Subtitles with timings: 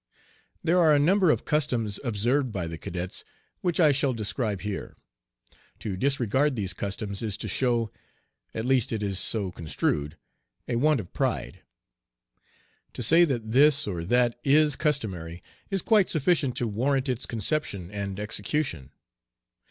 [0.63, 3.23] There are a number of customs observed by the cadets
[3.59, 4.97] which I shall describe here.
[5.77, 7.91] To disregard these customs is to show
[8.55, 10.17] at least it is so construed
[10.67, 11.61] a want of pride.
[12.93, 17.91] To say that this or that "is customary," is quite sufficient to warrant its conception
[17.91, 18.89] and execution.